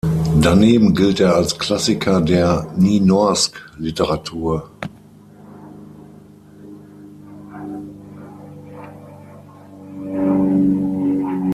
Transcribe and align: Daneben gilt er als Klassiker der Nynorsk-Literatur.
Daneben 0.41 0.95
gilt 0.95 1.19
er 1.19 1.35
als 1.35 1.59
Klassiker 1.59 2.21
der 2.21 2.65
Nynorsk-Literatur. 2.75 4.71